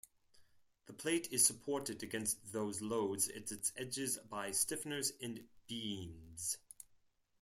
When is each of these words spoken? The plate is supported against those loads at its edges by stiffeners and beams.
The 0.87 0.93
plate 0.93 1.27
is 1.31 1.45
supported 1.45 2.01
against 2.01 2.51
those 2.51 2.81
loads 2.81 3.27
at 3.29 3.51
its 3.51 3.71
edges 3.77 4.17
by 4.17 4.49
stiffeners 4.49 5.11
and 5.21 5.43
beams. 5.67 6.57